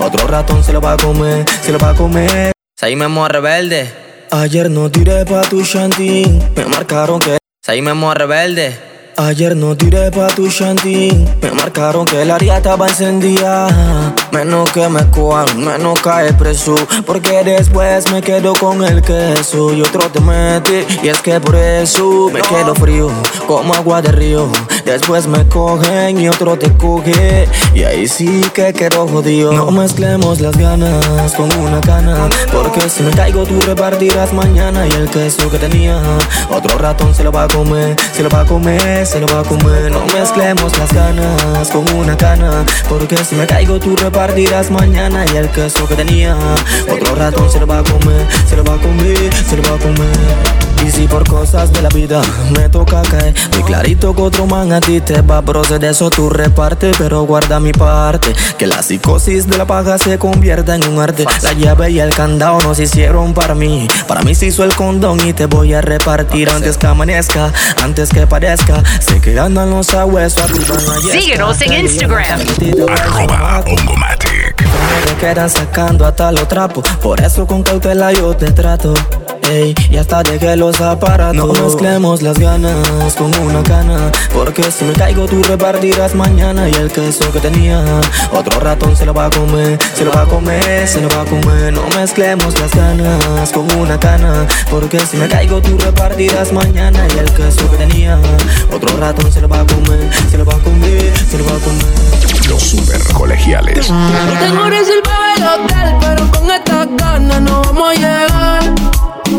[0.00, 2.55] otro ratón se lo va a comer, se lo va a comer.
[2.78, 3.90] Seguimos rebelde.
[4.30, 6.26] Ayer no tiré pa' tu shanty.
[6.54, 7.38] Me marcaron que.
[7.62, 8.76] Seguimos rebelde.
[9.16, 11.08] Ayer no tiré pa' tu shanty.
[11.40, 14.14] Me marcaron que la área estaba encendida.
[14.36, 16.74] Menos que me cuan, menos cae preso.
[17.06, 19.72] Porque después me quedo con el queso.
[19.72, 23.10] Y otro te mete, y es que por eso me quedo frío.
[23.46, 24.46] Como agua de río.
[24.84, 27.48] Después me cogen y otro te coge.
[27.74, 29.52] Y ahí sí que quedo jodido.
[29.52, 32.28] No mezclemos las ganas con una cana.
[32.52, 34.86] Porque si me caigo, tú repartirás mañana.
[34.86, 35.98] Y el queso que tenía,
[36.50, 39.40] otro ratón se lo va a comer, se lo va a comer, se lo va
[39.40, 39.90] a comer.
[39.90, 42.66] No mezclemos las ganas con una cana.
[42.86, 44.25] Porque si me caigo, tú repartirás
[44.70, 45.24] mañana.
[45.32, 46.36] Y el queso que tenía,
[46.90, 49.76] otro ratón se lo va a comer, se lo va a comer, se lo va
[49.76, 50.66] a comer.
[50.86, 52.20] Y si por cosas de la vida
[52.56, 55.90] me toca caer, muy clarito que otro man a ti te va a proceder.
[55.90, 58.34] Eso tú reparte, pero guarda mi parte.
[58.58, 61.24] Que la psicosis de la paja se convierta en un arte.
[61.42, 63.88] La llave y el candado nos hicieron para mí.
[64.06, 67.52] Para mí se hizo el condón y te voy a repartir antes que amanezca,
[67.82, 68.82] antes que parezca.
[69.00, 70.46] Sé que andan los yesca.
[71.10, 72.40] Síguenos en Instagram.
[72.88, 73.64] Arroba
[74.24, 76.88] Me quedan sacando hasta los trapos.
[77.02, 78.94] Por eso con cautela yo te trato.
[79.50, 81.34] Ey, y hasta dejé los aparatos.
[81.34, 84.10] No mezclemos las ganas con una cana.
[84.34, 86.68] Porque si me caigo, tú repartirás mañana.
[86.68, 87.82] Y el queso que tenía,
[88.32, 89.78] otro ratón se lo va a comer.
[89.94, 91.72] Se lo va a comer, se lo va a comer.
[91.72, 94.46] No mezclemos las ganas con una cana.
[94.68, 97.06] Porque si me caigo, tú repartirás mañana.
[97.14, 98.18] Y el queso que tenía,
[98.72, 100.10] otro ratón se lo va a comer.
[100.30, 102.48] Se lo va a comer, se lo va a comer.
[102.48, 103.90] Los super colegiales.
[104.40, 108.62] Tengo reservado el hotel, pero con estas ganas no vamos a llegar.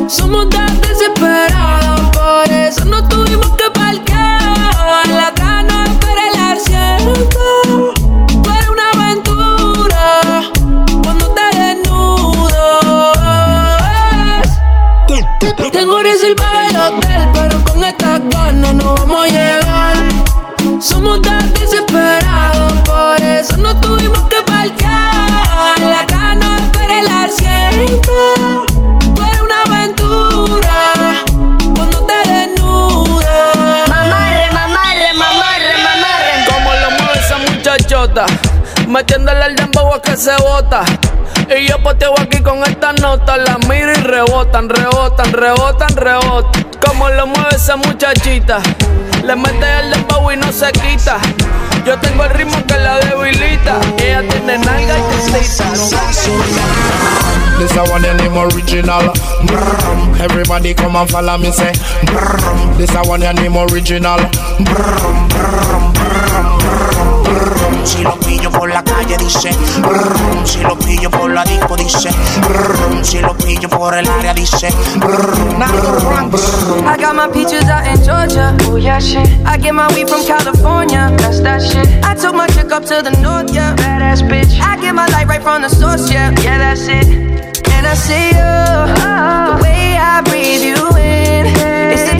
[0.08, 5.08] Somos tan desesperados, por eso no tuvimos que parquear.
[5.10, 7.93] La gana para el asiento.
[8.43, 10.05] Fue una aventura
[11.03, 12.55] cuando te desnudas.
[15.72, 19.57] Tengo reservado el hotel, pero con estas ganas no vamos a llegar.
[38.98, 40.84] Metiéndole al dembow a que se bota.
[41.56, 46.66] Y yo poteo aquí con esta nota, la miro y rebotan, rebotan, rebotan, rebotan.
[46.84, 48.58] Como lo mueve esa muchachita,
[49.24, 51.20] le mete el dembow y no se quita.
[51.86, 55.66] Yo tengo el ritmo que la debilita, ella tiene nalga y testita.
[57.60, 59.14] This a one your name original.
[60.20, 61.72] Everybody come and follow me say.
[62.78, 64.20] This a one your name original.
[64.60, 65.88] Brrrm.
[68.78, 69.49] La calle dice.
[69.82, 70.45] Brrrm.
[70.45, 72.09] Si lo pillo por la disco dice.
[72.41, 73.03] Brrrm.
[73.03, 74.69] Si lo pillo por el área dice.
[74.97, 76.86] Brrrm, brrrm.
[76.86, 78.55] I got my peaches out in Georgia.
[78.69, 79.28] Oh yeah, shit.
[79.45, 81.11] I get my weed from California.
[81.17, 81.88] That's that shit.
[82.03, 83.75] I took my chick up to the north, yeah.
[83.75, 84.59] Badass bitch.
[84.61, 86.30] I get my light right from the source, yeah.
[86.43, 87.07] Yeah, that's it.
[87.71, 88.53] And I see you,
[89.01, 89.57] oh.
[89.57, 91.76] the way I breathe you in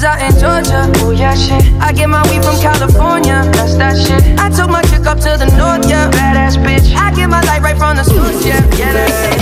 [0.00, 0.90] Peaches out in Georgia.
[1.04, 1.62] Oh yeah, shit.
[1.80, 3.42] I get my weed from California.
[3.52, 4.38] That's that shit.
[4.38, 6.10] I took my chick up to the north, yeah.
[6.10, 6.94] Badass bitch.
[6.94, 8.64] I get my light right from the source, yeah.
[8.76, 9.40] Yeah, that's it.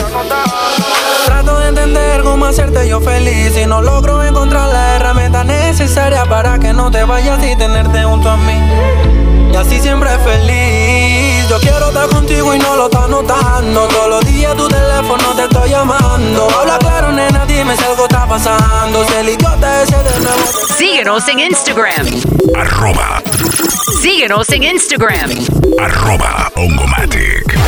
[1.27, 6.59] Trato de entender cómo hacerte yo feliz y no logro encontrar la herramienta necesaria para
[6.59, 9.28] que no te vayas y tenerte junto a mí.
[9.53, 11.49] Y así siempre feliz.
[11.49, 13.89] Yo quiero estar contigo y no lo estás notando.
[13.89, 16.49] Todos los días tu teléfono te estoy llamando.
[16.61, 19.05] Habla claro, nena, dime si algo está pasando.
[19.07, 20.43] Si el idiota ese de nuevo.
[20.77, 22.07] Síguenos en Instagram.
[22.55, 23.23] Arroba,
[24.03, 25.31] Síguenos en Instagram.
[25.81, 27.59] arroba Ongomatic.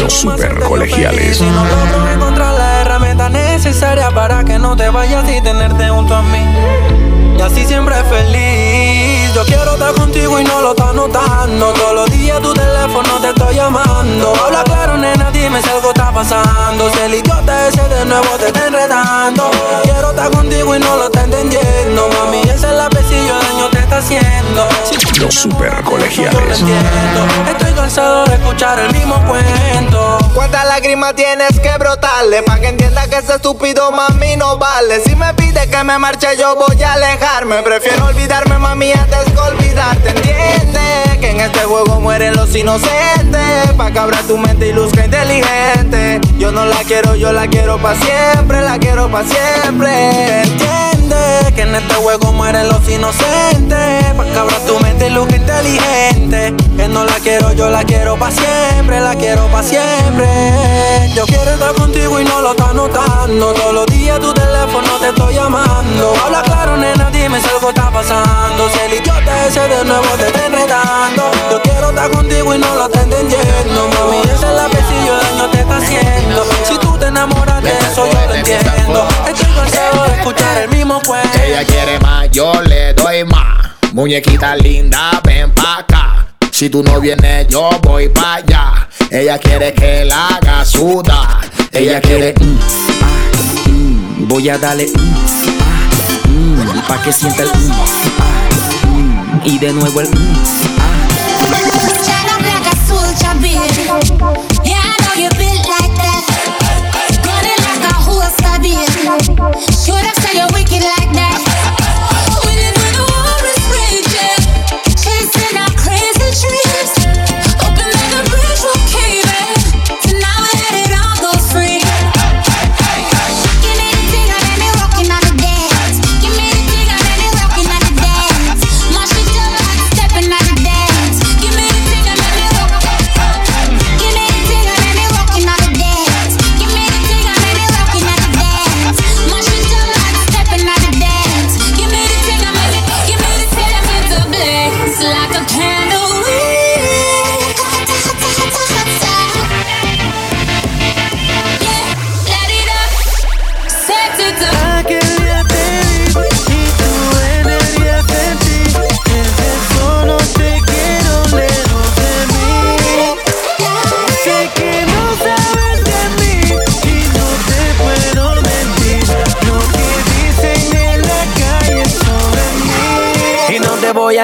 [0.00, 1.40] Los super colegiales.
[1.40, 6.14] Y no logro encontrar la herramienta necesaria para que no te vayas y tenerte junto
[6.14, 7.23] a mí.
[7.36, 9.32] Y así siempre feliz.
[9.34, 11.72] Yo quiero estar contigo y no lo estás notando.
[11.72, 14.32] Todos los días tu teléfono te estoy llamando.
[14.44, 16.88] Habla claro, nena, dime si algo está pasando.
[16.90, 19.50] Si el idiota ese de nuevo te está enredando.
[19.82, 22.08] Quiero estar contigo y no lo está entendiendo.
[22.08, 24.68] Mami, ese lapecillo daño te está haciendo.
[24.84, 26.62] Si Los super yo colegiales.
[27.48, 30.18] Estoy cansado de escuchar el mismo cuento.
[30.34, 32.42] ¿Cuántas lágrimas tienes que brotarle?
[32.42, 35.00] Pa' que entienda que ese estúpido mami no vale.
[35.00, 35.26] Si me
[35.68, 37.62] que me marche, yo voy a alejarme.
[37.62, 40.10] Prefiero olvidarme, mami, antes que olvidarte.
[40.10, 43.72] Entiende que en este juego mueren los inocentes.
[43.76, 46.20] Pa' que abra tu mente y luzca inteligente.
[46.38, 48.60] Yo no la quiero, yo la quiero pa' siempre.
[48.60, 50.42] La quiero pa' siempre.
[50.42, 54.04] Entiende que en este juego mueren los inocentes.
[54.16, 56.03] Pa' que abra tu mente y luz inteligente.
[56.94, 59.00] Que no la quiero, yo la quiero pa' siempre.
[59.00, 60.28] La quiero pa' siempre.
[61.12, 63.52] Yo quiero estar contigo y no lo estás notando.
[63.52, 66.14] Todos los días tu teléfono te estoy llamando.
[66.24, 68.68] Habla claro, nena, dime si algo está pasando.
[68.68, 71.32] Si el idiota ese de nuevo te está enredando.
[71.50, 73.88] Yo quiero estar contigo y no lo estás entendiendo.
[73.88, 76.44] Mami, ese lapicillo daño te está haciendo.
[76.62, 79.08] Si tú te enamoras de eso, yo lo entiendo.
[79.26, 81.38] Estoy cansado de escuchar el mismo cuento.
[81.44, 83.72] Ella quiere más, yo le doy más.
[83.92, 86.13] Muñequita linda, ven pa' acá.
[86.54, 88.88] Si tú no vienes, yo voy pa' allá.
[89.10, 91.40] Ella quiere que la haga sudar.
[91.72, 92.32] Ella quiere.
[92.40, 92.58] mm,
[93.02, 94.86] ah, mm, voy a darle.
[94.86, 95.00] mm,
[95.60, 97.48] ah, mm, pa' que sienta el.
[97.48, 97.72] mm,
[98.20, 100.08] ah, mm, y de nuevo el.
[100.10, 100.34] mm,
[102.06, 104.94] Shut up like a soldier, baby.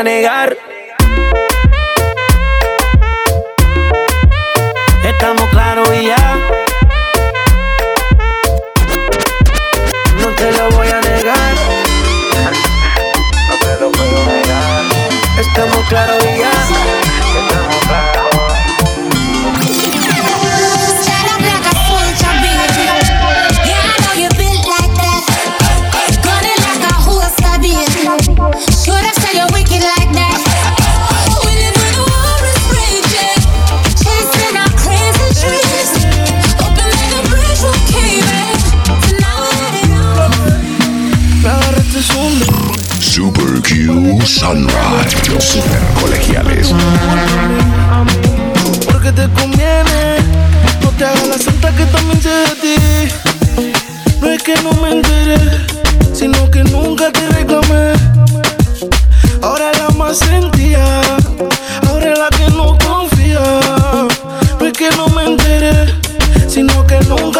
[0.00, 0.39] A negar.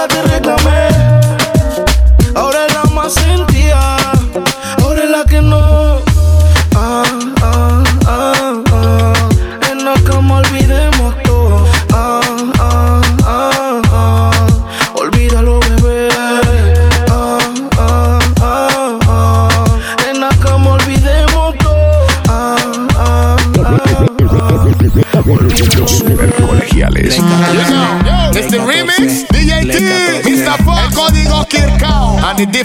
[0.08, 0.29] Que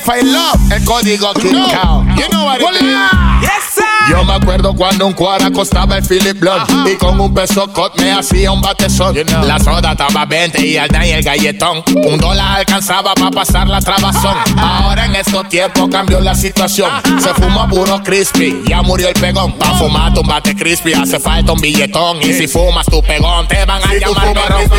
[0.06, 2.06] Define Love, el código Kirkao.
[2.16, 3.42] You know what it is.
[3.42, 3.84] Yes, sir.
[4.08, 8.00] Yo me acuerdo cuando un cuara costaba el Philip Blood y con un peso cot
[8.00, 9.16] me hacía un batezón.
[9.48, 11.84] La soda estaba 20 y el y el galletón.
[11.88, 14.36] Un dólar alcanzaba para pasar la trabazón.
[14.58, 16.92] Ahora en estos tiempos cambió la situación.
[17.20, 19.54] Se fuma puro crispy, ya murió el pegón.
[19.54, 22.22] Pa' fumar tu bate crispy hace falta un billetón.
[22.22, 24.70] Y si fumas tu pegón te van a llamar perrón.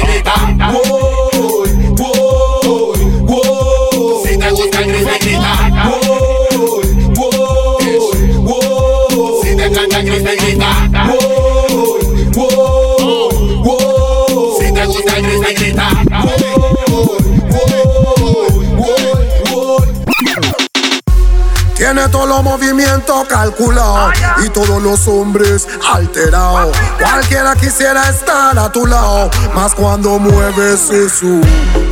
[21.97, 24.13] Tiene todos los movimientos calculados
[24.45, 26.77] y todos los hombres alterados.
[27.01, 31.41] Cualquiera quisiera estar a tu lado, más cuando mueves eso.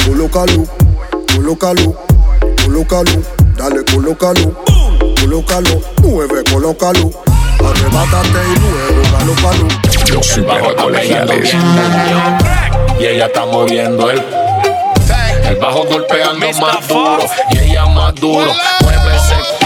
[0.07, 0.67] Colócalo,
[1.35, 1.97] colócalo,
[2.63, 3.23] colócalo,
[3.57, 4.55] dale, colócalo,
[5.21, 7.11] colócalo, mueve, colócalo.
[7.61, 9.69] Arrebátate y luego galópalo.
[10.13, 11.55] Los super colegiales.
[13.01, 14.23] Y ella está moviendo el.
[15.49, 18.53] El bajo golpeando más duro y ella más duro.
[18.83, 19.64] Mueve ese.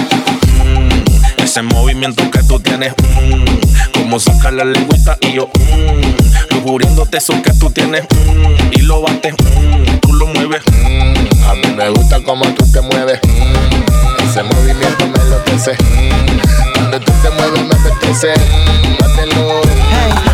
[1.49, 7.41] Ese movimiento que tú tienes, mm, como sacar la lengüita y yo, mm, lujuriéndote eso
[7.43, 10.61] que tú tienes, mm, y lo bates, mm, tú lo mueves.
[11.49, 13.19] A mí me gusta como tú te mueves.
[13.27, 15.73] Mm, Ese movimiento me enloquece.
[15.73, 18.35] Mm, Cuando tú te mueves me apetece.
[18.35, 19.63] Mm, Bátelo.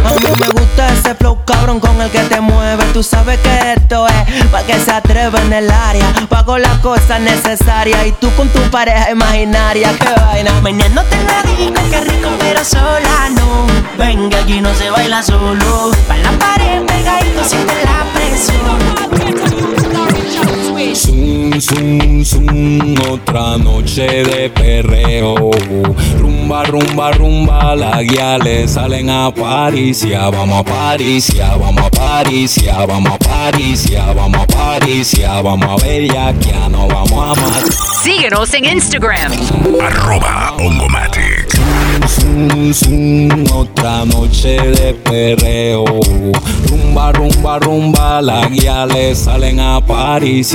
[0.04, 2.92] A mí me gusta ese flow cabrón con el que te mueves.
[2.92, 6.06] Tú sabes que esto es pa' que se atreve en el área.
[6.28, 9.90] Pago las cosas necesarias y tú con tu pareja imaginaria.
[9.98, 10.52] Qué vaina.
[10.62, 13.66] Meneándote en la disco, qué rico, pero sola no.
[13.98, 15.92] Venga, aquí no se baila solo.
[16.08, 20.13] Pa' la pared pegadito, siente la presión.
[20.74, 25.52] Zum, zum, zum, otra noche de perreo.
[26.18, 30.30] Rumba, rumba, rumba, las guiales salen a Paricia.
[30.30, 36.88] Vamos a Paricia, vamos a Paricia, vamos a Paricia, vamos a Paricia, vamos a bellaquiano,
[36.88, 37.72] vamos a matar.
[38.02, 39.32] Síguenos en Instagram.
[39.80, 41.48] Arroba Ongomatic.
[42.08, 45.84] Zum, zum, otra noche de perreo.
[46.68, 50.54] Rumba, rumba, rumba, las guiales salen a París.